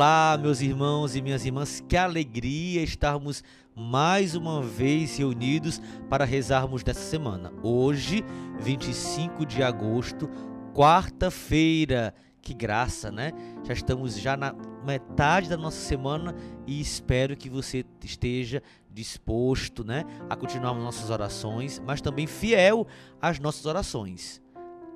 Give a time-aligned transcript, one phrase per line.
[0.00, 3.44] Olá, meus irmãos e minhas irmãs, que alegria estarmos
[3.76, 5.78] mais uma vez reunidos
[6.08, 7.52] para rezarmos nessa semana.
[7.62, 8.24] Hoje,
[8.60, 10.26] 25 de agosto,
[10.74, 12.14] quarta-feira.
[12.40, 13.32] Que graça, né?
[13.62, 14.54] Já estamos já na
[14.86, 16.34] metade da nossa semana
[16.66, 22.86] e espero que você esteja disposto, né, a continuar nossas orações, mas também fiel
[23.20, 24.40] às nossas orações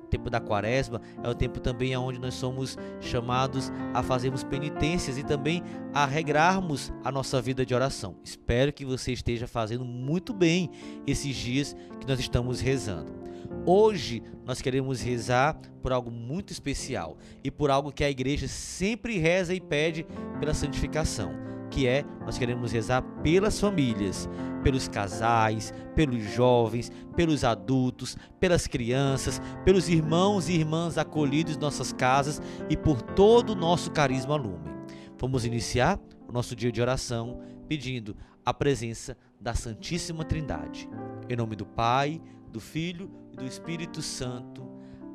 [0.05, 5.23] tempo da quaresma, é o tempo também onde nós somos chamados a fazermos penitências e
[5.23, 8.15] também a regrarmos a nossa vida de oração.
[8.23, 10.69] Espero que você esteja fazendo muito bem
[11.05, 13.25] esses dias que nós estamos rezando.
[13.65, 19.17] Hoje nós queremos rezar por algo muito especial e por algo que a igreja sempre
[19.17, 20.05] reza e pede
[20.39, 21.33] pela santificação,
[21.69, 24.29] que é nós queremos rezar pelas famílias,
[24.63, 31.93] pelos casais, pelos jovens, pelos adultos, pelas crianças, pelos irmãos e irmãs acolhidos em nossas
[31.93, 34.73] casas e por todo o nosso carisma lumen.
[35.19, 40.89] Vamos iniciar o nosso dia de oração pedindo a presença da Santíssima Trindade.
[41.29, 44.63] Em nome do Pai, do Filho e do Espírito Santo.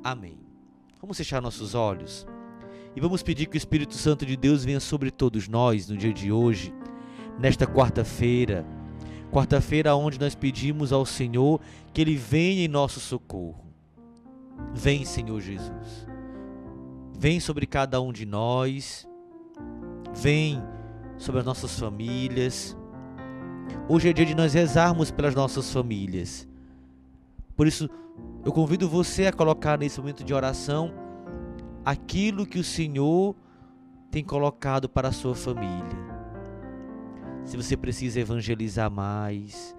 [0.02, 0.38] Amém.
[1.00, 2.26] Vamos fechar nossos olhos
[2.94, 6.12] e vamos pedir que o Espírito Santo de Deus venha sobre todos nós no dia
[6.12, 6.74] de hoje,
[7.38, 8.66] nesta quarta-feira
[9.30, 11.60] Quarta-feira, onde nós pedimos ao Senhor
[11.92, 13.64] que Ele venha em nosso socorro.
[14.74, 16.06] Vem, Senhor Jesus.
[17.16, 19.08] Vem sobre cada um de nós.
[20.12, 20.60] Vem
[21.16, 22.76] sobre as nossas famílias.
[23.88, 26.48] Hoje é dia de nós rezarmos pelas nossas famílias.
[27.54, 27.88] Por isso,
[28.44, 30.92] eu convido você a colocar nesse momento de oração
[31.84, 33.34] aquilo que o Senhor
[34.10, 36.10] tem colocado para a sua família
[37.44, 39.76] se você precisa evangelizar mais,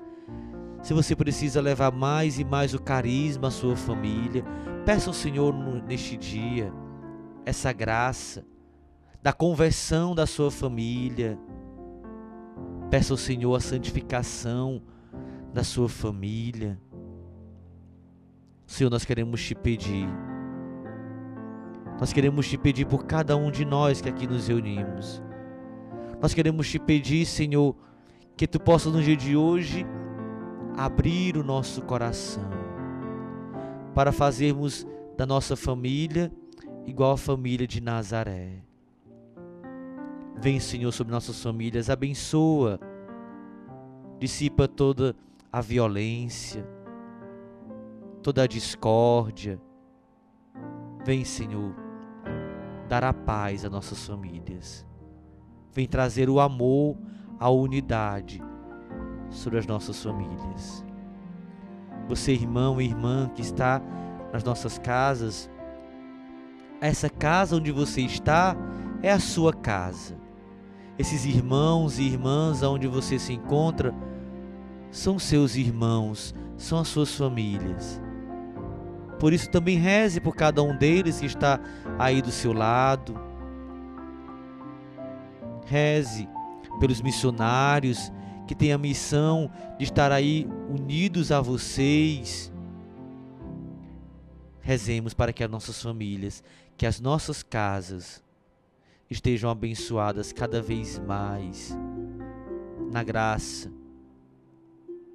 [0.81, 4.43] se você precisa levar mais e mais o carisma à sua família,
[4.85, 5.53] peça ao Senhor
[5.87, 6.73] neste dia
[7.45, 8.45] essa graça
[9.21, 11.39] da conversão da sua família.
[12.89, 14.81] Peça ao Senhor a santificação
[15.53, 16.77] da sua família.
[18.65, 20.09] Senhor, nós queremos te pedir.
[22.01, 25.21] Nós queremos te pedir por cada um de nós que aqui nos reunimos.
[26.19, 27.75] Nós queremos te pedir, Senhor,
[28.35, 29.85] que tu possa no dia de hoje
[30.75, 32.49] abrir o nosso coração
[33.93, 36.31] para fazermos da nossa família
[36.87, 38.63] igual a família de Nazaré.
[40.35, 42.79] Vem, Senhor, sobre nossas famílias, abençoa,
[44.17, 45.15] dissipa toda
[45.53, 46.67] a violência,
[48.23, 49.61] toda a discórdia.
[51.05, 51.80] Vem, Senhor,
[52.91, 54.85] dar a paz às nossas famílias
[55.71, 56.97] vem trazer o amor,
[57.39, 58.43] a unidade
[59.29, 60.83] sobre as nossas famílias.
[62.09, 63.81] Você, irmão e irmã que está
[64.33, 65.49] nas nossas casas,
[66.81, 68.57] essa casa onde você está
[69.01, 70.17] é a sua casa.
[70.99, 73.95] Esses irmãos e irmãs onde você se encontra
[74.89, 78.01] são seus irmãos, são as suas famílias.
[79.21, 81.59] Por isso também reze por cada um deles que está
[81.99, 83.13] aí do seu lado
[85.67, 86.27] Reze
[86.79, 88.11] pelos missionários
[88.47, 92.51] que têm a missão de estar aí unidos a vocês.
[94.59, 96.43] Rezemos para que as nossas famílias,
[96.75, 98.23] que as nossas casas
[99.07, 101.77] estejam abençoadas cada vez mais
[102.91, 103.71] na graça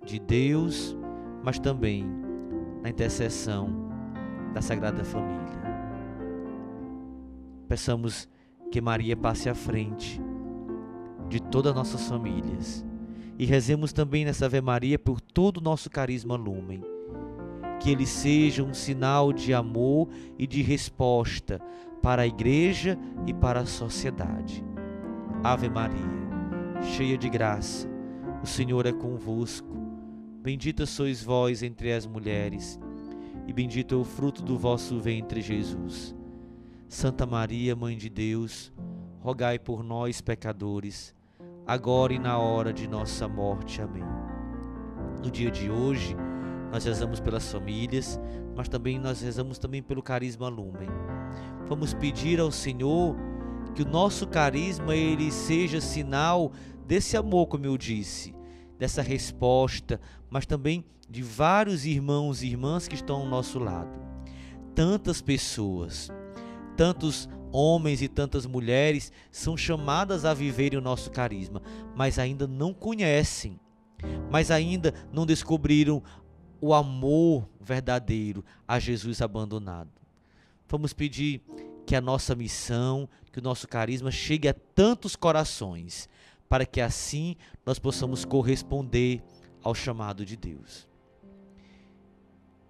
[0.05, 0.97] de Deus,
[1.43, 2.07] mas também
[2.83, 3.86] na intercessão
[4.57, 5.61] da Sagrada Família.
[7.69, 8.27] Peçamos
[8.73, 10.19] que Maria passe à frente
[11.29, 12.83] de todas as nossas famílias.
[13.39, 16.83] E rezemos também nessa Ave Maria por todo o nosso carisma lumen.
[17.81, 20.09] Que ele seja um sinal de amor
[20.39, 21.61] e de resposta
[22.03, 24.65] para a igreja e para a sociedade.
[25.45, 26.01] Ave Maria,
[26.97, 27.87] cheia de graça,
[28.43, 29.77] o Senhor é convosco.
[30.43, 32.81] Bendita sois vós entre as mulheres,
[33.47, 36.15] e bendito é o fruto do vosso ventre, Jesus.
[36.89, 38.73] Santa Maria, Mãe de Deus,
[39.21, 41.17] rogai por nós, pecadores
[41.67, 43.83] agora e na hora de nossa morte.
[43.83, 44.05] Amém.
[45.23, 46.17] No dia de hoje,
[46.71, 48.21] nós rezamos pelas famílias,
[48.55, 50.89] mas também nós rezamos também pelo carisma lumen.
[51.67, 53.17] Vamos pedir ao Senhor
[53.75, 56.53] que o nosso carisma ele seja sinal
[56.87, 58.33] desse amor, como eu disse,
[58.79, 60.01] dessa resposta,
[60.31, 63.99] mas também de vários irmãos e irmãs que estão ao nosso lado.
[64.75, 66.11] Tantas pessoas,
[66.77, 71.63] tantos homens e tantas mulheres são chamadas a viverem o nosso carisma,
[71.95, 73.59] mas ainda não conhecem,
[74.31, 76.03] mas ainda não descobriram
[76.61, 79.91] o amor verdadeiro a Jesus abandonado.
[80.69, 81.43] Vamos pedir
[81.87, 86.09] que a nossa missão, que o nosso carisma chegue a tantos corações,
[86.49, 89.23] para que assim nós possamos corresponder
[89.63, 90.89] ao chamado de Deus.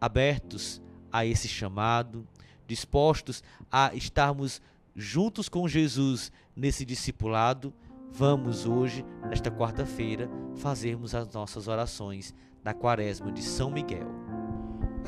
[0.01, 0.81] Abertos
[1.13, 2.27] a esse chamado,
[2.67, 4.61] dispostos a estarmos
[4.95, 7.73] juntos com Jesus nesse discipulado,
[8.11, 14.09] vamos hoje, nesta quarta-feira, fazermos as nossas orações da Quaresma de São Miguel.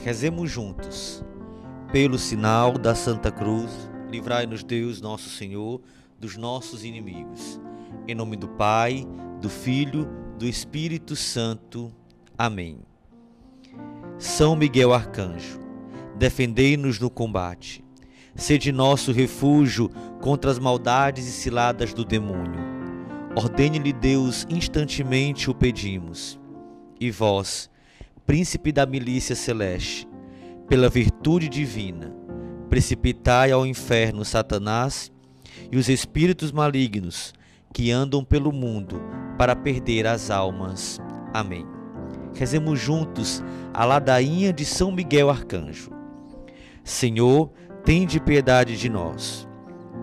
[0.05, 1.25] Rezemos juntos.
[1.91, 3.71] Pelo sinal da Santa Cruz,
[4.11, 5.81] livrai-nos Deus, nosso Senhor,
[6.19, 7.59] dos nossos inimigos.
[8.11, 9.07] Em nome do Pai,
[9.39, 10.09] do Filho,
[10.39, 11.93] do Espírito Santo.
[12.39, 12.79] Amém.
[14.19, 15.61] São Miguel Arcanjo,
[16.17, 17.85] defendei-nos no combate.
[18.35, 19.91] Sede nosso refúgio
[20.23, 22.59] contra as maldades e ciladas do demônio.
[23.37, 26.41] Ordene-lhe Deus, instantemente o pedimos.
[26.99, 27.69] E vós,
[28.25, 30.09] príncipe da milícia celeste,
[30.67, 32.17] pela virtude divina,
[32.71, 35.13] precipitai ao inferno Satanás
[35.71, 37.37] e os espíritos malignos
[37.79, 39.01] que andam pelo mundo
[39.39, 40.99] para perder as almas.
[41.33, 41.65] Amém.
[42.35, 43.41] Rezemos juntos
[43.73, 45.93] a ladainha de São Miguel Arcanjo.
[46.83, 47.53] Senhor,
[47.85, 49.47] tende piedade de nós.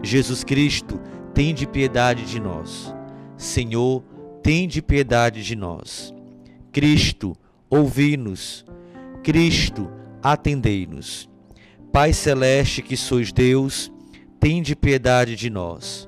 [0.02, 1.02] Jesus Cristo,
[1.34, 2.96] tende piedade de nós.
[3.36, 4.02] Senhor,
[4.42, 6.14] tende piedade de nós.
[6.72, 7.36] Cristo,
[7.70, 8.64] ouvi-nos.
[9.22, 9.92] Cristo,
[10.24, 11.30] atendei-nos.
[11.92, 13.92] Pai celeste que sois Deus,
[14.40, 16.08] tende piedade de nós.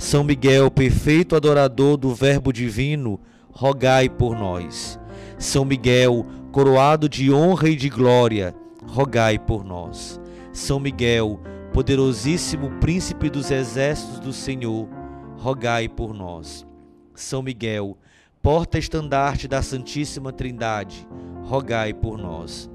[0.00, 3.20] São Miguel, perfeito adorador do Verbo divino,
[3.50, 4.98] rogai por nós.
[5.38, 10.18] São Miguel, coroado de honra e de glória, rogai por nós.
[10.54, 11.38] São Miguel,
[11.74, 14.88] poderosíssimo príncipe dos exércitos do Senhor,
[15.36, 16.66] rogai por nós.
[17.14, 17.98] São Miguel,
[18.40, 21.06] porta-estandarte da Santíssima Trindade,
[21.42, 22.70] rogai por nós.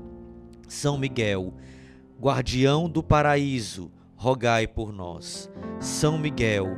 [0.68, 1.56] São Miguel,
[2.22, 5.50] guardião do paraíso, rogai por nós.
[5.80, 6.78] São Miguel,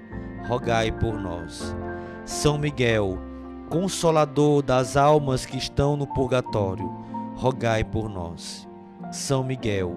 [0.47, 1.75] rogai por nós.
[2.25, 3.17] São Miguel,
[3.69, 6.89] consolador das almas que estão no purgatório,
[7.35, 8.67] rogai por nós.
[9.11, 9.95] São Miguel,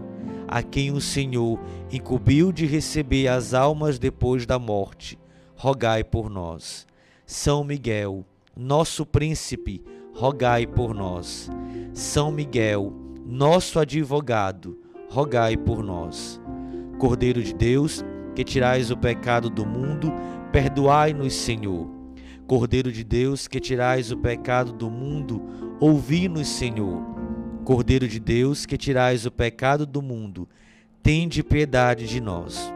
[0.48, 1.58] a quem o Senhor
[1.92, 5.18] incumbiu de receber as almas depois da morte,
[5.56, 6.86] rogai por nós.
[7.26, 8.24] São Miguel,
[8.56, 9.82] nosso príncipe,
[10.14, 11.50] rogai por nós.
[11.92, 12.92] São Miguel,
[13.26, 16.40] nosso advogado, rogai por nós.
[16.98, 20.12] Cordeiro de Deus, que tirais o pecado do mundo,
[20.52, 21.88] perdoai-nos, Senhor.
[22.46, 25.42] Cordeiro de Deus, que tirais o pecado do mundo,
[25.80, 27.02] ouvi-nos, Senhor.
[27.64, 30.48] Cordeiro de Deus, que tirais o pecado do mundo,
[31.02, 32.72] tende piedade de nós.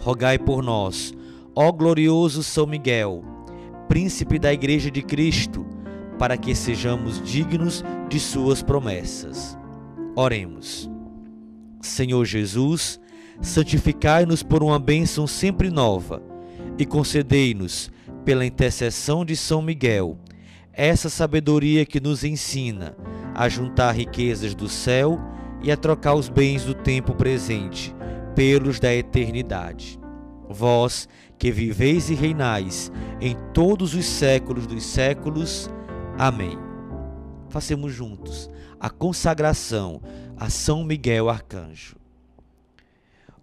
[0.00, 1.14] Rogai por nós,
[1.54, 3.24] ó glorioso São Miguel,
[3.88, 5.66] príncipe da Igreja de Cristo,
[6.18, 9.58] para que sejamos dignos de suas promessas.
[10.14, 10.90] Oremos.
[11.80, 13.00] Senhor Jesus,
[13.40, 16.22] santificai-nos por uma bênção sempre nova
[16.78, 17.90] e concedei-nos,
[18.24, 20.18] pela intercessão de São Miguel,
[20.72, 22.96] essa sabedoria que nos ensina
[23.34, 25.18] a juntar riquezas do céu
[25.62, 27.94] e a trocar os bens do tempo presente
[28.34, 29.98] pelos da eternidade.
[30.48, 31.08] Vós
[31.38, 35.70] que viveis e reinais em todos os séculos dos séculos.
[36.18, 36.58] Amém.
[37.48, 40.00] Façamos juntos a consagração
[40.36, 41.99] a São Miguel Arcanjo.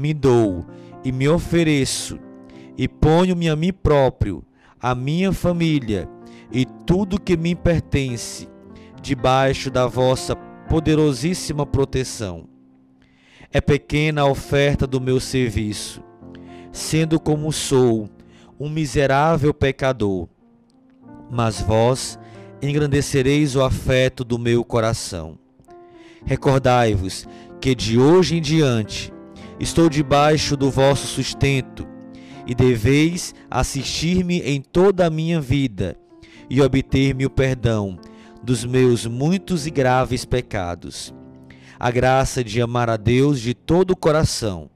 [0.00, 0.66] me dou
[1.04, 2.18] e me ofereço,
[2.76, 4.44] e ponho-me a mim próprio,
[4.80, 6.08] a minha família
[6.50, 8.48] e tudo que me pertence,
[9.00, 10.34] debaixo da vossa
[10.68, 12.48] poderosíssima proteção.
[13.52, 16.02] É pequena a oferta do meu serviço
[16.72, 18.08] sendo como sou,
[18.58, 20.28] um miserável pecador.
[21.30, 22.18] Mas vós
[22.62, 25.38] engrandecereis o afeto do meu coração.
[26.24, 27.26] Recordai-vos
[27.60, 29.12] que de hoje em diante
[29.60, 31.86] estou debaixo do vosso sustento
[32.46, 35.96] e deveis assistir-me em toda a minha vida
[36.48, 37.98] e obter-me o perdão
[38.42, 41.14] dos meus muitos e graves pecados.
[41.78, 44.70] A graça de amar a Deus de todo o coração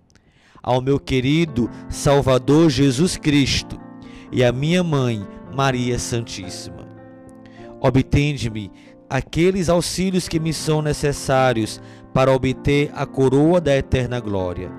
[0.62, 3.78] ao meu querido Salvador Jesus Cristo
[4.30, 6.88] e à minha mãe Maria Santíssima.
[7.80, 8.70] Obtende-me
[9.08, 11.80] aqueles auxílios que me são necessários
[12.14, 14.70] para obter a coroa da eterna glória.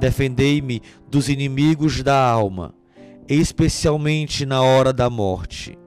[0.00, 2.74] Defendei-me dos inimigos da alma,
[3.28, 5.78] especialmente na hora da morte.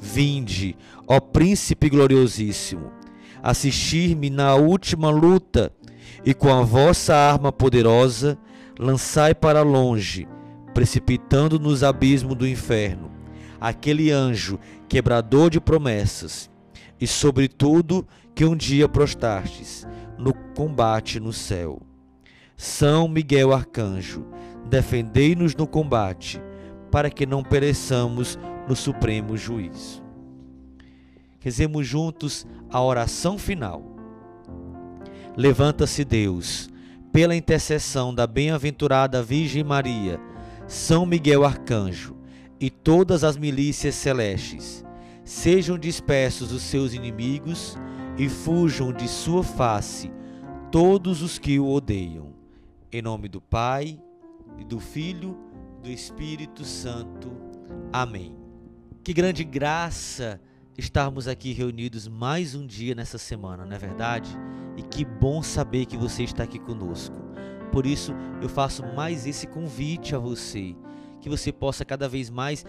[0.00, 2.90] Vinde, ó Príncipe gloriosíssimo,
[3.40, 5.72] assistir-me na última luta
[6.24, 8.36] e com a vossa arma poderosa
[8.78, 10.26] lançai para longe,
[10.74, 13.12] precipitando nos abismos do inferno,
[13.60, 14.58] aquele anjo
[14.88, 16.50] quebrador de promessas,
[17.00, 19.86] e sobretudo que um dia prostastes
[20.18, 21.80] no combate no céu.
[22.56, 24.26] São Miguel Arcanjo,
[24.68, 26.40] defendei-nos no combate,
[26.90, 28.38] para que não pereçamos
[28.68, 30.02] no supremo juízo.
[31.40, 33.82] Rezemos juntos a oração final.
[35.36, 36.70] Levanta-se Deus,
[37.12, 40.20] pela intercessão da bem-aventurada Virgem Maria,
[40.66, 42.16] São Miguel Arcanjo
[42.60, 44.84] e todas as milícias celestes,
[45.24, 47.76] sejam dispersos os seus inimigos
[48.16, 50.10] e fujam de sua face
[50.70, 52.32] todos os que o odeiam.
[52.92, 54.00] Em nome do Pai,
[54.58, 55.36] e do Filho,
[55.82, 57.32] do Espírito Santo.
[57.92, 58.36] Amém.
[59.02, 60.40] Que grande graça
[60.76, 64.30] estarmos aqui reunidos mais um dia nessa semana, não é verdade?
[64.76, 67.16] E que bom saber que você está aqui conosco.
[67.70, 70.74] Por isso, eu faço mais esse convite a você,
[71.20, 72.64] que você possa cada vez mais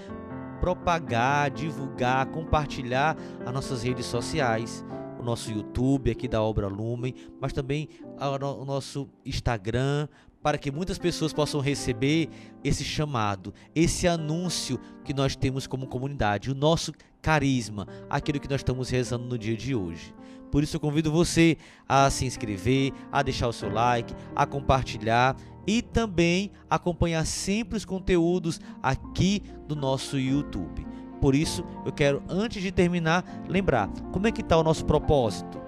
[0.59, 4.83] propagar, divulgar, compartilhar as nossas redes sociais,
[5.25, 7.89] nosso YouTube aqui da Obra Lumen, mas também
[8.19, 10.07] o nosso Instagram,
[10.41, 12.29] para que muitas pessoas possam receber
[12.63, 18.59] esse chamado, esse anúncio que nós temos como comunidade, o nosso carisma, aquilo que nós
[18.59, 20.13] estamos rezando no dia de hoje.
[20.51, 21.57] Por isso eu convido você
[21.89, 27.83] a se inscrever, a deixar o seu like, a compartilhar e também acompanhar sempre os
[27.83, 30.85] conteúdos aqui do nosso YouTube.
[31.21, 35.61] Por isso, eu quero, antes de terminar, lembrar como é que está o nosso propósito.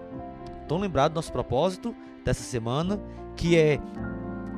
[0.61, 2.99] Estão lembrados do nosso propósito dessa semana,
[3.35, 3.79] que é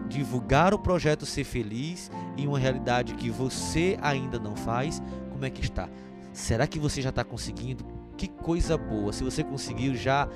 [0.08, 5.50] divulgar o projeto Ser Feliz em uma realidade que você ainda não faz, como é
[5.50, 5.88] que está?
[6.34, 7.86] Será que você já está conseguindo?
[8.18, 9.14] Que coisa boa!
[9.14, 10.28] Se você conseguiu já,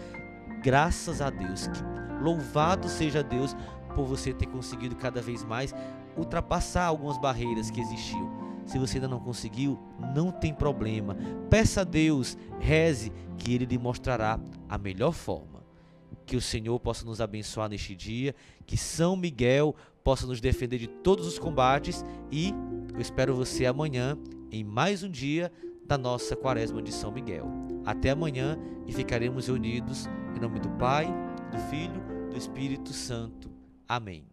[0.64, 1.68] graças a Deus.
[1.68, 1.84] Que
[2.24, 3.56] louvado seja Deus
[3.96, 5.74] por você ter conseguido cada vez mais
[6.16, 8.53] ultrapassar algumas barreiras que existiam.
[8.66, 9.80] Se você ainda não conseguiu,
[10.16, 11.16] não tem problema.
[11.50, 14.40] Peça a Deus, reze, que Ele lhe mostrará
[14.70, 15.54] a melhor forma
[16.26, 20.88] que o Senhor possa nos abençoar neste dia, que São Miguel possa nos defender de
[20.88, 22.54] todos os combates e
[22.94, 24.18] eu espero você amanhã
[24.52, 25.52] em mais um dia
[25.86, 27.48] da nossa Quaresma de São Miguel.
[27.86, 31.08] Até amanhã e ficaremos unidos em nome do Pai,
[31.52, 33.50] do Filho, do Espírito Santo.
[33.88, 34.33] Amém.